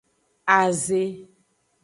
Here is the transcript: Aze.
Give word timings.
Aze. 0.59 1.01